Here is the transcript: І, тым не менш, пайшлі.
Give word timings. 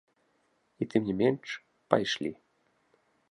І, 0.81 0.83
тым 0.93 1.01
не 1.09 1.15
менш, 1.19 1.47
пайшлі. 1.95 2.31